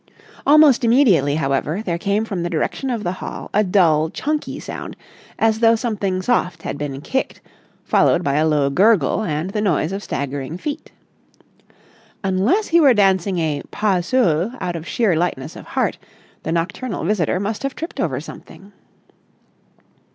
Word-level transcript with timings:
Almost 0.47 0.83
immediately, 0.83 1.35
however, 1.35 1.83
there 1.83 1.99
came 1.99 2.25
from 2.25 2.41
the 2.41 2.49
direction 2.49 2.89
of 2.89 3.03
the 3.03 3.11
hall 3.11 3.51
a 3.53 3.63
dull 3.63 4.09
chunky 4.09 4.59
sound 4.59 4.95
as 5.37 5.59
though 5.59 5.75
something 5.75 6.23
soft 6.23 6.63
had 6.63 6.75
been 6.75 7.01
kicked, 7.01 7.39
followed 7.83 8.23
by 8.23 8.33
a 8.37 8.47
low 8.47 8.71
gurgle 8.71 9.21
and 9.21 9.51
the 9.51 9.61
noise 9.61 9.91
of 9.91 10.01
staggering 10.01 10.57
feet. 10.57 10.91
Unless 12.23 12.69
he 12.69 12.79
were 12.81 12.95
dancing 12.95 13.37
a 13.37 13.61
pas 13.69 14.07
seul 14.07 14.51
out 14.59 14.75
of 14.75 14.87
sheer 14.87 15.15
lightness 15.15 15.55
of 15.55 15.67
heart, 15.67 15.99
the 16.41 16.51
nocturnal 16.51 17.03
visitor 17.03 17.39
must 17.39 17.61
have 17.61 17.75
tripped 17.75 17.99
over 17.99 18.19
something. 18.19 18.71